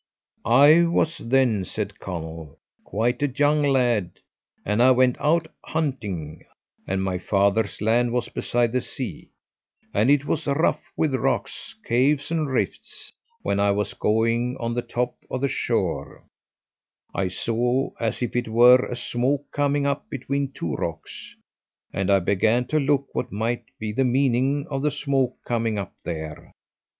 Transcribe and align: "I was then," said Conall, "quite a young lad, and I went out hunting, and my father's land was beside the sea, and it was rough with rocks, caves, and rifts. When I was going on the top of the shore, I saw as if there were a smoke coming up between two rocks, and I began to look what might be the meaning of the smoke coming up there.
"I 0.45 0.81
was 0.87 1.19
then," 1.19 1.63
said 1.63 1.99
Conall, 1.99 2.57
"quite 2.83 3.21
a 3.21 3.27
young 3.27 3.61
lad, 3.61 4.09
and 4.65 4.81
I 4.81 4.89
went 4.89 5.15
out 5.19 5.45
hunting, 5.63 6.43
and 6.87 7.03
my 7.03 7.19
father's 7.19 7.79
land 7.81 8.11
was 8.11 8.27
beside 8.27 8.71
the 8.71 8.81
sea, 8.81 9.29
and 9.93 10.09
it 10.09 10.25
was 10.25 10.47
rough 10.47 10.91
with 10.97 11.13
rocks, 11.13 11.75
caves, 11.85 12.31
and 12.31 12.49
rifts. 12.49 13.11
When 13.43 13.59
I 13.59 13.69
was 13.73 13.93
going 13.93 14.57
on 14.59 14.73
the 14.73 14.81
top 14.81 15.17
of 15.29 15.41
the 15.41 15.47
shore, 15.47 16.23
I 17.13 17.27
saw 17.27 17.91
as 17.99 18.23
if 18.23 18.31
there 18.31 18.51
were 18.51 18.83
a 18.83 18.95
smoke 18.95 19.51
coming 19.51 19.85
up 19.85 20.09
between 20.09 20.47
two 20.51 20.73
rocks, 20.77 21.35
and 21.93 22.09
I 22.09 22.17
began 22.21 22.65
to 22.69 22.79
look 22.79 23.13
what 23.13 23.31
might 23.31 23.65
be 23.77 23.91
the 23.91 24.03
meaning 24.03 24.65
of 24.67 24.81
the 24.81 24.89
smoke 24.89 25.37
coming 25.45 25.77
up 25.77 25.93
there. 26.03 26.53